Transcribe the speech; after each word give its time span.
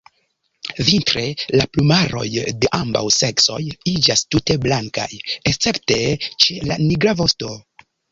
Vintre 0.85 1.21
la 1.57 1.65
plumaroj 1.75 2.23
de 2.63 2.71
ambaŭ 2.77 3.03
seksoj 3.15 3.59
iĝas 3.91 4.23
tute 4.35 4.57
blankaj, 4.63 5.05
escepte 5.53 5.99
ĉe 6.47 6.57
la 6.71 6.79
nigra 6.87 7.15
vosto. 7.21 7.53